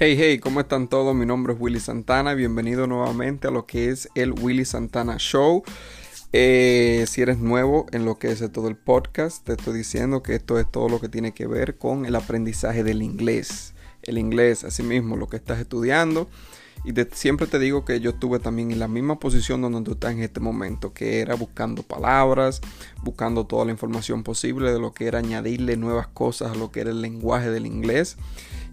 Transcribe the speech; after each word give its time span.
Hey, 0.00 0.14
hey, 0.16 0.38
¿cómo 0.38 0.60
están 0.60 0.86
todos? 0.86 1.12
Mi 1.16 1.26
nombre 1.26 1.54
es 1.54 1.60
Willy 1.60 1.80
Santana. 1.80 2.34
Bienvenido 2.34 2.86
nuevamente 2.86 3.48
a 3.48 3.50
lo 3.50 3.66
que 3.66 3.88
es 3.88 4.08
el 4.14 4.30
Willy 4.30 4.64
Santana 4.64 5.16
Show. 5.18 5.64
Eh, 6.32 7.04
si 7.08 7.20
eres 7.20 7.38
nuevo 7.38 7.86
en 7.90 8.04
lo 8.04 8.16
que 8.16 8.30
es 8.30 8.52
todo 8.52 8.68
el 8.68 8.76
podcast, 8.76 9.44
te 9.44 9.54
estoy 9.54 9.76
diciendo 9.76 10.22
que 10.22 10.36
esto 10.36 10.60
es 10.60 10.70
todo 10.70 10.88
lo 10.88 11.00
que 11.00 11.08
tiene 11.08 11.34
que 11.34 11.48
ver 11.48 11.78
con 11.78 12.06
el 12.06 12.14
aprendizaje 12.14 12.84
del 12.84 13.02
inglés. 13.02 13.74
El 14.02 14.18
inglés, 14.18 14.62
así 14.62 14.84
mismo, 14.84 15.16
lo 15.16 15.26
que 15.26 15.36
estás 15.36 15.58
estudiando. 15.58 16.28
Y 16.84 16.92
siempre 17.12 17.48
te 17.48 17.58
digo 17.58 17.84
que 17.84 17.98
yo 17.98 18.10
estuve 18.10 18.38
también 18.38 18.70
en 18.70 18.78
la 18.78 18.86
misma 18.86 19.18
posición 19.18 19.60
donde 19.62 19.82
tú 19.82 19.92
estás 19.94 20.12
en 20.12 20.22
este 20.22 20.38
momento, 20.38 20.92
que 20.92 21.20
era 21.20 21.34
buscando 21.34 21.82
palabras, 21.82 22.60
buscando 23.02 23.46
toda 23.46 23.64
la 23.64 23.72
información 23.72 24.22
posible 24.22 24.70
de 24.72 24.78
lo 24.78 24.92
que 24.92 25.08
era 25.08 25.18
añadirle 25.18 25.76
nuevas 25.76 26.06
cosas 26.06 26.52
a 26.52 26.54
lo 26.54 26.70
que 26.70 26.82
era 26.82 26.90
el 26.90 27.02
lenguaje 27.02 27.50
del 27.50 27.66
inglés. 27.66 28.16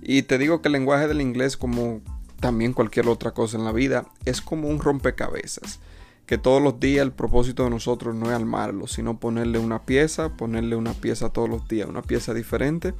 Y 0.08 0.22
te 0.22 0.38
digo 0.38 0.62
que 0.62 0.68
el 0.68 0.74
lenguaje 0.74 1.08
del 1.08 1.20
inglés, 1.20 1.58
como 1.58 2.00
también 2.40 2.74
cualquier 2.74 3.08
otra 3.08 3.32
cosa 3.32 3.58
en 3.58 3.66
la 3.66 3.72
vida, 3.72 4.06
es 4.26 4.40
como 4.40 4.68
un 4.70 4.80
rompecabezas. 4.80 5.80
Que 6.28 6.38
todos 6.38 6.62
los 6.62 6.80
días 6.80 7.02
el 7.02 7.12
propósito 7.12 7.64
de 7.64 7.72
nosotros 7.72 8.14
no 8.14 8.28
es 8.28 8.34
armarlo, 8.34 8.86
sino 8.86 9.20
ponerle 9.20 9.58
una 9.58 9.82
pieza, 9.82 10.30
ponerle 10.38 10.76
una 10.76 10.94
pieza 10.94 11.30
todos 11.30 11.50
los 11.50 11.68
días, 11.68 11.90
una 11.90 12.04
pieza 12.04 12.36
diferente, 12.36 12.94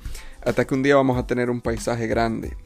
hasta 0.44 0.66
que 0.66 0.74
un 0.74 0.82
día 0.82 0.96
vamos 0.96 1.18
a 1.20 1.28
tener 1.28 1.52
un 1.52 1.62
paisaje 1.62 2.08
grande. 2.08 2.58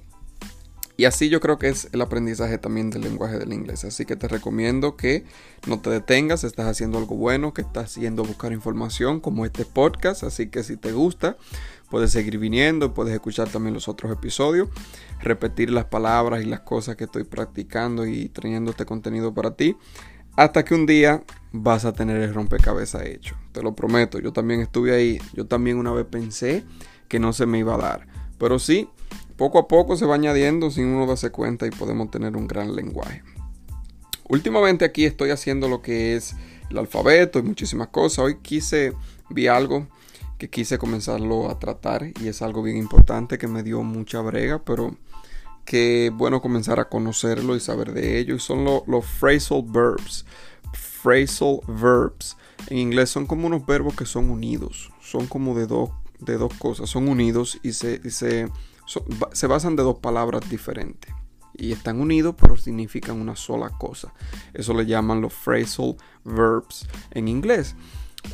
Y 1.00 1.06
así 1.06 1.30
yo 1.30 1.40
creo 1.40 1.58
que 1.58 1.70
es 1.70 1.88
el 1.94 2.02
aprendizaje 2.02 2.58
también 2.58 2.90
del 2.90 3.04
lenguaje 3.04 3.40
del 3.40 3.54
inglés. 3.54 3.86
Así 3.86 4.04
que 4.04 4.18
te 4.18 4.28
recomiendo 4.28 4.98
que 4.98 5.24
no 5.66 5.80
te 5.80 5.90
detengas, 5.90 6.44
estás 6.44 6.68
haciendo 6.68 6.98
algo 6.98 7.16
bueno, 7.16 7.54
que 7.54 7.62
estás 7.62 7.86
haciendo 7.86 8.26
buscar 8.26 8.52
información 8.52 9.22
como 9.22 9.46
este 9.46 9.64
podcast. 9.64 10.24
Así 10.24 10.50
que 10.50 10.62
si 10.62 10.76
te 10.76 10.92
gusta, 10.92 11.38
Puedes 11.90 12.12
seguir 12.12 12.38
viniendo, 12.38 12.94
puedes 12.94 13.14
escuchar 13.14 13.48
también 13.48 13.74
los 13.74 13.88
otros 13.88 14.12
episodios, 14.12 14.68
repetir 15.22 15.72
las 15.72 15.86
palabras 15.86 16.44
y 16.44 16.46
las 16.46 16.60
cosas 16.60 16.98
que 16.98 17.06
estoy 17.06 17.24
practicando 17.24 18.06
y 18.06 18.28
trayendo 18.28 18.72
este 18.72 18.86
contenido 18.86 19.34
para 19.34 19.56
ti. 19.56 19.78
Hasta 20.36 20.66
que 20.66 20.76
un 20.76 20.86
día 20.86 21.24
vas 21.54 21.86
a 21.86 21.94
tener 21.94 22.18
el 22.18 22.34
rompecabezas 22.34 23.06
hecho. 23.06 23.38
Te 23.54 23.64
lo 23.64 23.74
prometo, 23.74 24.20
yo 24.20 24.34
también 24.34 24.60
estuve 24.60 24.94
ahí. 24.94 25.20
Yo 25.34 25.48
también 25.48 25.78
una 25.78 25.94
vez 25.94 26.06
pensé 26.06 26.66
que 27.08 27.20
no 27.20 27.32
se 27.32 27.46
me 27.46 27.58
iba 27.58 27.76
a 27.76 27.80
dar. 27.80 28.08
Pero 28.38 28.60
sí, 28.60 28.90
poco 29.40 29.58
a 29.58 29.68
poco 29.70 29.96
se 29.96 30.06
va 30.06 30.16
añadiendo 30.16 30.70
sin 30.70 30.88
uno 30.88 31.08
darse 31.08 31.32
cuenta 31.32 31.66
y 31.66 31.72
podemos 31.72 32.12
tener 32.12 32.36
un 32.36 32.46
gran 32.46 32.76
lenguaje. 32.76 33.24
Últimamente 34.28 34.84
aquí 34.84 35.06
estoy 35.06 35.30
haciendo 35.30 35.70
lo 35.70 35.82
que 35.82 36.18
es 36.18 36.36
el 36.70 36.78
alfabeto 36.78 37.40
y 37.40 37.44
muchísimas 37.44 37.88
cosas. 37.88 38.20
Hoy 38.20 38.40
quise, 38.42 38.94
vi 39.30 39.48
algo 39.48 39.88
que 40.38 40.50
quise 40.50 40.78
comenzarlo 40.78 41.50
a 41.50 41.58
tratar 41.58 42.12
y 42.22 42.28
es 42.28 42.42
algo 42.42 42.62
bien 42.62 42.76
importante 42.76 43.38
que 43.38 43.48
me 43.48 43.64
dio 43.64 43.82
mucha 43.82 44.20
brega, 44.20 44.62
pero 44.64 44.98
que 45.64 46.12
bueno 46.14 46.42
comenzar 46.42 46.82
a 46.82 46.90
conocerlo 46.90 47.56
y 47.56 47.62
saber 47.62 47.94
de 47.94 48.20
ello. 48.20 48.36
Y 48.36 48.40
son 48.40 48.66
los 48.66 49.06
phrasal 49.06 49.64
verbs. 49.66 50.26
Phrasal 50.74 51.62
verbs. 51.66 52.36
En 52.68 52.78
inglés 52.78 53.10
son 53.10 53.26
como 53.26 53.48
unos 53.48 53.66
verbos 53.66 53.96
que 53.96 54.06
son 54.06 54.30
unidos. 54.30 54.92
Son 55.02 55.28
como 55.28 55.56
de 55.56 55.66
dos, 55.66 55.92
de 56.20 56.38
dos 56.38 56.54
cosas. 56.56 56.90
Son 56.90 57.08
unidos 57.08 57.58
y 57.64 57.72
se, 57.72 58.12
se, 58.12 58.50
se 59.34 59.48
basan 59.48 59.76
de 59.76 59.84
dos 59.84 60.00
palabras 60.00 60.50
diferentes. 60.50 61.14
Y 61.54 61.74
están 61.74 62.00
unidos 62.00 62.36
pero 62.40 62.56
significan 62.58 63.20
una 63.20 63.36
sola 63.36 63.70
cosa. 63.70 64.14
Eso 64.54 64.74
le 64.74 64.86
llaman 64.86 65.22
los 65.22 65.34
phrasal 65.34 65.96
verbs 66.24 66.88
en 67.12 67.28
inglés. 67.28 67.76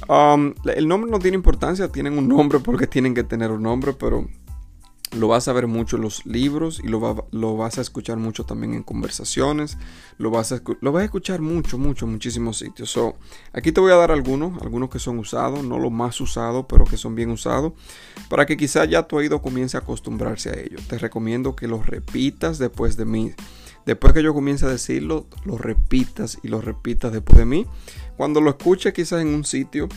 Um, 0.07 0.53
el 0.65 0.87
nombre 0.87 1.11
no 1.11 1.19
tiene 1.19 1.35
importancia, 1.35 1.91
tienen 1.91 2.17
un 2.17 2.27
nombre 2.27 2.59
porque 2.59 2.87
tienen 2.87 3.13
que 3.13 3.23
tener 3.23 3.51
un 3.51 3.63
nombre, 3.63 3.93
pero 3.93 4.27
lo 5.11 5.27
vas 5.27 5.47
a 5.47 5.53
ver 5.53 5.67
mucho 5.67 5.95
en 5.95 6.01
los 6.01 6.25
libros 6.25 6.81
y 6.83 6.87
lo, 6.87 7.27
lo 7.31 7.57
vas 7.57 7.77
a 7.77 7.81
escuchar 7.81 8.17
mucho 8.17 8.45
también 8.45 8.73
en 8.73 8.83
conversaciones. 8.83 9.77
Lo 10.17 10.31
vas, 10.31 10.51
a, 10.51 10.61
escuchar 11.03 11.41
mucho, 11.41 11.77
mucho, 11.77 12.07
muchísimos 12.07 12.57
sitios. 12.57 12.91
So, 12.91 13.15
aquí 13.53 13.71
te 13.71 13.81
voy 13.81 13.91
a 13.91 13.95
dar 13.95 14.11
algunos, 14.11 14.61
algunos 14.61 14.89
que 14.89 14.99
son 14.99 15.19
usados, 15.19 15.63
no 15.63 15.79
los 15.79 15.91
más 15.91 16.19
usados, 16.21 16.65
pero 16.67 16.85
que 16.85 16.97
son 16.97 17.15
bien 17.15 17.29
usados, 17.29 17.73
para 18.29 18.45
que 18.45 18.57
quizá 18.57 18.85
ya 18.85 19.03
tu 19.03 19.17
oído 19.17 19.41
comience 19.41 19.77
a 19.77 19.81
acostumbrarse 19.81 20.49
a 20.49 20.59
ellos. 20.59 20.81
Te 20.87 20.97
recomiendo 20.97 21.55
que 21.55 21.67
los 21.67 21.85
repitas 21.85 22.57
después 22.57 22.97
de 22.97 23.05
mí. 23.05 23.31
Después 23.85 24.13
que 24.13 24.23
yo 24.23 24.33
comience 24.33 24.65
a 24.65 24.69
decirlo, 24.69 25.27
lo 25.43 25.57
repitas 25.57 26.39
y 26.41 26.47
lo 26.47 26.59
repitas 26.59 27.13
después 27.13 27.37
de 27.37 27.45
mí. 27.45 27.67
Cuando 28.17 28.41
lo 28.41 28.49
escuches 28.49 28.93
quizás 28.93 29.21
en 29.21 29.27
un 29.27 29.43
sitio, 29.45 29.87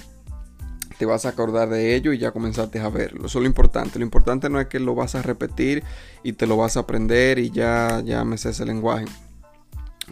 te 0.98 1.06
vas 1.06 1.24
a 1.24 1.30
acordar 1.30 1.68
de 1.68 1.94
ello 1.94 2.12
y 2.12 2.18
ya 2.18 2.32
comenzaste 2.32 2.80
a 2.80 2.88
verlo. 2.88 3.26
Eso 3.26 3.38
es 3.38 3.42
lo 3.42 3.46
importante. 3.46 3.98
Lo 3.98 4.04
importante 4.04 4.50
no 4.50 4.60
es 4.60 4.66
que 4.66 4.80
lo 4.80 4.94
vas 4.94 5.14
a 5.14 5.22
repetir 5.22 5.84
y 6.22 6.32
te 6.32 6.46
lo 6.46 6.56
vas 6.56 6.76
a 6.76 6.80
aprender 6.80 7.38
y 7.38 7.50
ya, 7.50 8.02
ya 8.04 8.24
me 8.24 8.36
sé 8.36 8.50
ese 8.50 8.64
lenguaje. 8.64 9.06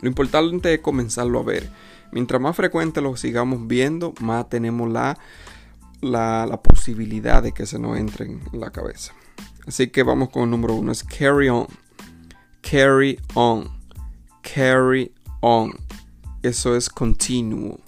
Lo 0.00 0.08
importante 0.08 0.74
es 0.74 0.80
comenzarlo 0.80 1.40
a 1.40 1.44
ver. 1.44 1.68
Mientras 2.12 2.40
más 2.40 2.54
frecuente 2.54 3.00
lo 3.00 3.16
sigamos 3.16 3.66
viendo, 3.66 4.14
más 4.20 4.48
tenemos 4.48 4.90
la, 4.90 5.18
la, 6.00 6.60
posibilidad 6.62 7.42
de 7.42 7.52
que 7.52 7.66
se 7.66 7.78
nos 7.78 7.98
entre 7.98 8.26
en 8.26 8.40
la 8.52 8.70
cabeza. 8.70 9.12
Así 9.66 9.88
que 9.88 10.04
vamos 10.04 10.28
con 10.30 10.44
el 10.44 10.50
número 10.50 10.74
uno. 10.74 10.92
Es 10.92 11.02
carry 11.02 11.48
on 11.48 11.66
carry 12.68 13.18
on, 13.34 13.70
carry 14.42 15.12
on. 15.40 15.72
Eso 16.42 16.74
es 16.74 16.88
continuo, 16.88 17.78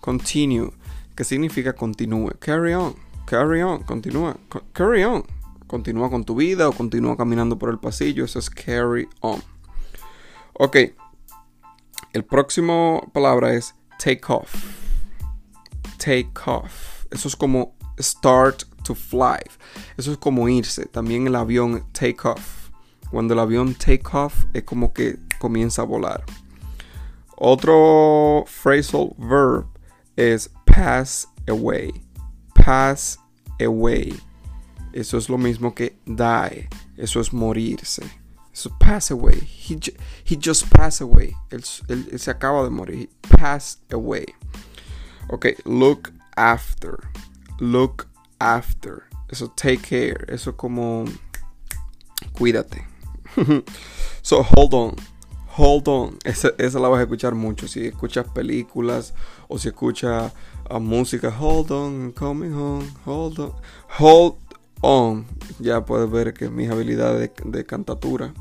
continue, 0.00 0.72
que 1.14 1.24
significa 1.24 1.72
continúe. 1.74 2.32
Carry 2.38 2.74
on, 2.74 2.94
carry 3.26 3.62
on, 3.62 3.82
continúa, 3.82 4.36
carry 4.72 5.04
on. 5.04 5.24
Continúa 5.66 6.10
con 6.10 6.24
tu 6.24 6.36
vida 6.36 6.68
o 6.68 6.72
continúa 6.72 7.16
caminando 7.16 7.58
por 7.58 7.70
el 7.70 7.78
pasillo. 7.78 8.24
Eso 8.24 8.38
es 8.38 8.50
carry 8.50 9.08
on. 9.20 9.42
Ok. 10.52 10.76
El 12.12 12.24
próximo 12.24 13.10
palabra 13.12 13.54
es 13.54 13.74
take 13.98 14.20
off. 14.28 14.54
Take 15.98 16.30
off. 16.46 17.06
Eso 17.10 17.28
es 17.28 17.34
como 17.34 17.74
start 17.98 18.64
to 18.84 18.94
fly. 18.94 19.40
Eso 19.96 20.12
es 20.12 20.18
como 20.18 20.48
irse. 20.48 20.86
También 20.86 21.26
el 21.26 21.34
avión 21.34 21.84
take 21.92 22.28
off. 22.28 22.70
Cuando 23.10 23.34
el 23.34 23.40
avión 23.40 23.74
take 23.74 24.04
off 24.12 24.44
es 24.52 24.64
como 24.64 24.92
que 24.92 25.18
comienza 25.38 25.82
a 25.82 25.86
volar. 25.86 26.24
Otro 27.36 28.44
phrasal 28.46 29.14
verb 29.18 29.66
es 30.16 30.50
pass 30.74 31.26
away. 31.46 31.92
Pass 32.54 33.18
away. 33.60 34.12
Eso 34.92 35.16
es 35.16 35.28
lo 35.28 35.38
mismo 35.38 35.74
que 35.74 35.94
die. 36.04 36.68
Eso 36.98 37.20
es 37.20 37.32
morirse. 37.32 38.02
Eso 38.52 38.70
pass 38.80 39.10
away. 39.10 39.38
He, 39.38 39.78
he 40.24 40.36
just 40.36 40.68
passed 40.70 41.00
away. 41.00 41.34
Él, 41.50 41.64
se 41.64 42.32
acaba 42.32 42.64
de 42.64 42.70
morir. 42.70 43.08
He 43.22 43.86
away. 43.92 44.26
Ok, 45.30 45.46
look 45.64 46.12
after. 46.36 46.98
Look 47.60 48.08
after. 48.40 49.04
Eso 49.30 49.48
take 49.56 49.82
care. 49.82 50.24
Eso 50.28 50.52
como 50.52 51.06
cuídate. 52.32 52.84
so, 54.22 54.42
hold 54.42 54.74
on. 54.74 54.96
Hold 55.56 55.88
on. 55.88 56.18
Esa, 56.24 56.80
la 56.80 56.88
vas 56.88 56.98
a 56.98 57.02
escuchar 57.02 57.34
mucho. 57.34 57.68
Si 57.68 57.86
escuchas 57.86 58.26
películas 58.26 59.14
o 59.48 59.58
si 59.58 59.68
escuchas 59.68 60.32
uh, 60.68 60.80
música. 60.80 61.30
Hold 61.30 61.70
on, 61.70 62.12
coming 62.12 62.52
home. 62.52 62.88
Hold 63.04 63.38
on. 63.38 63.52
Hold 63.98 64.36
on. 64.80 65.26
Ya 65.60 65.84
puedes 65.84 66.10
ver 66.10 66.34
que 66.34 66.48
mis 66.50 66.68
habilidades 66.70 67.30
de, 67.44 67.64
cantatura, 67.64 68.34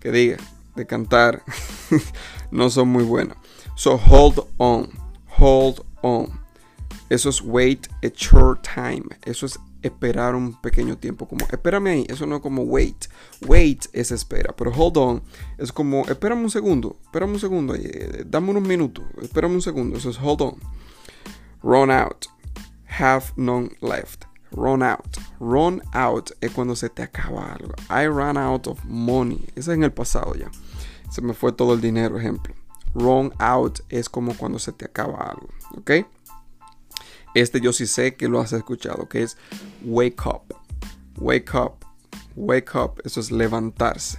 que 0.00 0.12
diga, 0.12 0.36
de 0.76 0.86
cantar, 0.86 1.42
no 2.50 2.68
son 2.68 2.88
muy 2.88 3.04
buenas. 3.04 3.38
So, 3.74 3.96
hold 3.96 4.46
on. 4.58 4.90
Hold 5.38 5.84
on. 6.02 6.40
Eso 7.08 7.30
es 7.30 7.40
wait 7.40 7.88
a 8.04 8.08
short 8.14 8.62
time. 8.62 9.04
Eso 9.24 9.46
es 9.46 9.58
esperar 9.82 10.34
un 10.34 10.60
pequeño 10.60 10.98
tiempo. 10.98 11.26
Como, 11.26 11.46
espérame 11.50 11.86
ahí. 11.86 12.06
Eso 12.08 12.26
no 12.26 12.36
es 12.36 12.42
como 12.42 12.62
wait. 12.62 13.06
Wait 13.46 13.86
es 13.92 14.10
espera. 14.10 14.54
Pero 14.56 14.72
hold 14.72 14.96
on 14.96 15.22
es 15.58 15.72
como, 15.72 16.04
espérame 16.06 16.42
un 16.42 16.50
segundo. 16.50 16.98
Espérame 17.04 17.32
un 17.32 17.40
segundo. 17.40 17.74
Eh, 17.74 18.24
dame 18.26 18.50
unos 18.50 18.62
minutos. 18.62 19.04
Espérame 19.22 19.54
un 19.54 19.62
segundo. 19.62 19.98
Eso 19.98 20.10
es 20.10 20.18
hold 20.18 20.42
on. 20.42 20.56
Run 21.62 21.90
out. 21.90 22.26
Have 22.98 23.26
none 23.36 23.70
left. 23.80 24.24
Run 24.52 24.82
out. 24.82 25.16
Run 25.38 25.80
out 25.92 26.30
es 26.40 26.50
cuando 26.50 26.74
se 26.74 26.88
te 26.88 27.02
acaba 27.02 27.52
algo. 27.52 27.74
I 27.88 28.06
ran 28.06 28.36
out 28.36 28.66
of 28.66 28.84
money. 28.84 29.46
Eso 29.54 29.72
es 29.72 29.76
en 29.76 29.84
el 29.84 29.92
pasado 29.92 30.34
ya. 30.34 30.50
Se 31.10 31.22
me 31.22 31.34
fue 31.34 31.52
todo 31.52 31.74
el 31.74 31.80
dinero, 31.80 32.18
ejemplo. 32.18 32.54
Run 32.94 33.32
out 33.38 33.80
es 33.88 34.08
como 34.08 34.34
cuando 34.36 34.58
se 34.58 34.72
te 34.72 34.84
acaba 34.84 35.18
algo. 35.18 35.48
¿Ok? 35.76 35.90
Este 37.34 37.60
yo 37.60 37.72
sí 37.72 37.86
sé 37.86 38.16
que 38.16 38.28
lo 38.28 38.40
has 38.40 38.52
escuchado, 38.52 39.08
que 39.08 39.22
es 39.22 39.36
wake 39.84 40.26
up. 40.26 40.54
Wake 41.18 41.54
up. 41.54 41.84
Wake 42.36 42.74
up. 42.74 43.00
Eso 43.04 43.20
es 43.20 43.30
levantarse. 43.30 44.18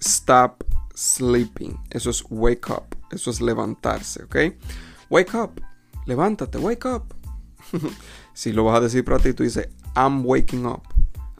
Stop 0.00 0.64
sleeping. 0.94 1.78
Eso 1.90 2.10
es 2.10 2.24
wake 2.30 2.70
up. 2.70 2.96
Eso 3.10 3.30
es 3.30 3.40
levantarse, 3.40 4.24
¿ok? 4.24 4.36
Wake 5.10 5.34
up. 5.34 5.60
Levántate, 6.06 6.58
wake 6.58 6.86
up. 6.86 7.14
si 8.34 8.52
lo 8.52 8.64
vas 8.64 8.78
a 8.78 8.80
decir 8.80 9.04
para 9.04 9.18
ti, 9.18 9.32
tú 9.32 9.44
dices, 9.44 9.68
I'm 9.94 10.24
waking 10.24 10.66
up. 10.66 10.82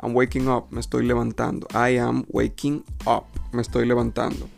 I'm 0.02 0.14
waking 0.14 0.48
up, 0.48 0.66
me 0.70 0.80
estoy 0.80 1.06
levantando. 1.06 1.66
I 1.72 1.98
am 1.98 2.24
waking 2.28 2.84
up, 3.06 3.24
me 3.52 3.62
estoy 3.62 3.86
levantando. 3.86 4.48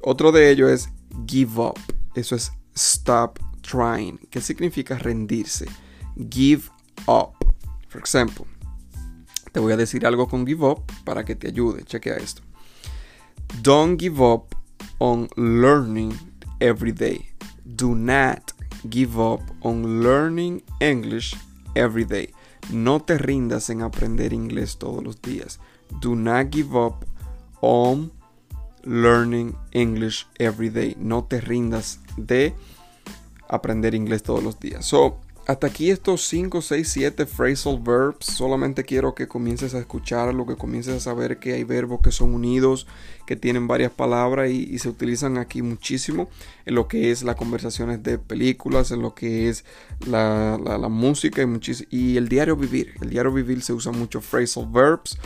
Otro 0.00 0.30
de 0.30 0.50
ellos 0.50 0.70
es 0.70 0.88
give 1.26 1.60
up. 1.60 1.78
Eso 2.14 2.36
es 2.36 2.52
stop 2.74 3.40
trying. 3.62 4.18
¿Qué 4.30 4.40
significa 4.40 4.96
rendirse? 4.96 5.66
Give 6.16 6.70
up. 7.06 7.34
For 7.88 8.00
example, 8.00 8.46
te 9.52 9.60
voy 9.60 9.72
a 9.72 9.76
decir 9.76 10.06
algo 10.06 10.28
con 10.28 10.46
give 10.46 10.66
up 10.66 10.82
para 11.04 11.24
que 11.24 11.34
te 11.34 11.48
ayude. 11.48 11.84
Chequea 11.84 12.16
esto. 12.16 12.42
Don't 13.62 14.00
give 14.00 14.20
up 14.20 14.54
on 14.98 15.28
learning 15.36 16.12
every 16.60 16.92
day. 16.92 17.28
Do 17.64 17.94
not 17.94 18.52
give 18.90 19.18
up 19.18 19.40
on 19.62 20.02
learning 20.02 20.62
English 20.80 21.34
every 21.74 22.04
day. 22.04 22.32
No 22.70 23.00
te 23.00 23.18
rindas 23.18 23.70
en 23.70 23.82
aprender 23.82 24.32
inglés 24.32 24.78
todos 24.78 25.02
los 25.02 25.20
días. 25.20 25.60
Do 26.00 26.16
not 26.16 26.50
give 26.50 26.76
up 26.76 27.04
on 27.60 28.10
learning 28.84 29.56
English 29.72 30.26
every 30.38 30.70
day. 30.70 30.96
No 30.98 31.24
te 31.24 31.40
rindas 31.40 32.00
de 32.16 32.54
aprender 33.48 33.94
inglés 33.94 34.22
todos 34.22 34.42
los 34.42 34.58
días. 34.58 34.84
So, 34.84 35.20
hasta 35.46 35.68
aquí 35.68 35.90
estos 35.90 36.26
5, 36.26 36.60
6, 36.60 36.88
7 36.88 37.24
phrasal 37.24 37.78
verbs. 37.80 38.26
Solamente 38.26 38.82
quiero 38.82 39.14
que 39.14 39.28
comiences 39.28 39.74
a 39.74 39.78
escucharlo, 39.78 40.44
que 40.44 40.56
comiences 40.56 40.96
a 40.96 41.00
saber 41.00 41.38
que 41.38 41.52
hay 41.52 41.62
verbos 41.62 42.00
que 42.02 42.10
son 42.10 42.34
unidos, 42.34 42.88
que 43.26 43.36
tienen 43.36 43.68
varias 43.68 43.92
palabras 43.92 44.50
y, 44.50 44.76
se 44.78 44.88
utilizan 44.88 45.38
aquí 45.38 45.62
muchísimo 45.62 46.28
en 46.64 46.74
lo 46.74 46.88
que 46.88 47.12
es 47.12 47.22
las 47.22 47.36
conversaciones 47.36 48.02
de 48.02 48.18
películas, 48.18 48.90
en 48.90 49.02
lo 49.02 49.14
que 49.14 49.48
es 49.48 49.64
la, 50.04 50.58
música 50.90 51.42
y, 51.42 51.96
y 51.96 52.16
el 52.16 52.28
diario 52.28 52.56
vivir. 52.56 52.94
El 53.00 53.10
diario 53.10 53.32
vivir 53.32 53.62
se 53.62 53.72
usa 53.72 53.92
mucho 53.92 54.20
phrasal 54.20 54.66
verbs 54.68 55.16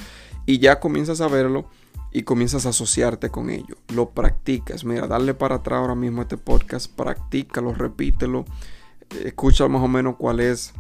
y 0.45 0.59
ya 0.59 0.81
comienzas 0.81 1.23
a 1.23 1.29
verlo 1.29 1.67
y 2.13 2.25
comienzas 2.25 2.67
a 2.67 2.71
asociarte 2.71 3.31
con 3.31 3.49
ello. 3.49 3.77
Lo 3.95 4.11
practicas. 4.11 4.85
Mira, 4.85 5.07
darle 5.07 5.33
para 5.33 5.57
atrás 5.57 5.79
ahora 5.79 5.95
mismo 5.95 6.21
este 6.21 6.37
podcast, 6.37 6.95
practícalo, 6.95 7.73
repítelo 7.73 8.45
escucha 9.25 9.69
más 9.69 9.83
o 9.83 9.89
menos 9.89 10.17
cuál 10.17 10.41
es 10.41 10.73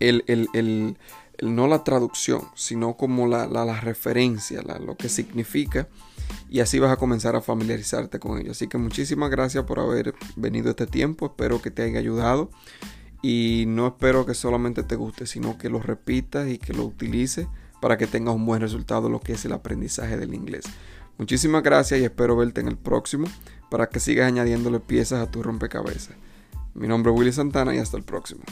el, 0.00 0.96
no 1.42 1.66
la 1.66 1.84
traducción, 1.84 2.42
sino 2.54 2.96
como 2.96 3.26
la, 3.26 3.80
referencia, 3.80 4.62
lo 4.62 4.96
que 4.96 5.08
significa. 5.08 5.88
Y 6.48 6.60
así 6.60 6.78
vas 6.78 6.92
a 6.92 6.96
comenzar 6.96 7.36
a 7.36 7.40
familiarizarte 7.40 8.18
con 8.18 8.38
ello. 8.38 8.52
Así 8.52 8.68
que 8.68 8.78
muchísimas 8.78 9.30
gracias 9.30 9.64
por 9.64 9.80
haber 9.80 10.14
venido 10.36 10.70
este 10.70 10.86
tiempo. 10.86 11.26
Espero 11.26 11.62
que 11.62 11.70
te 11.70 11.82
haya 11.82 11.98
ayudado. 11.98 12.50
Y 13.22 13.64
no 13.66 13.86
espero 13.88 14.26
que 14.26 14.34
solamente 14.34 14.82
te 14.82 14.96
guste, 14.96 15.26
sino 15.26 15.58
que 15.58 15.68
lo 15.68 15.80
repitas 15.80 16.48
y 16.48 16.58
que 16.58 16.72
lo 16.72 16.84
utilices 16.84 17.48
para 17.80 17.96
que 17.96 18.06
tengas 18.06 18.34
un 18.34 18.46
buen 18.46 18.60
resultado 18.60 19.08
lo 19.08 19.20
que 19.20 19.32
es 19.32 19.44
el 19.44 19.52
aprendizaje 19.52 20.16
del 20.16 20.34
inglés. 20.34 20.64
Muchísimas 21.18 21.62
gracias 21.62 22.00
y 22.00 22.04
espero 22.04 22.36
verte 22.36 22.60
en 22.60 22.68
el 22.68 22.76
próximo 22.76 23.26
para 23.70 23.88
que 23.88 24.00
sigas 24.00 24.26
añadiéndole 24.26 24.80
piezas 24.80 25.26
a 25.26 25.30
tu 25.30 25.42
rompecabezas. 25.42 26.14
Mi 26.76 26.86
nombre 26.86 27.10
es 27.10 27.18
Willy 27.18 27.32
Santana 27.32 27.74
y 27.74 27.78
hasta 27.78 27.96
el 27.96 28.02
próximo. 28.02 28.42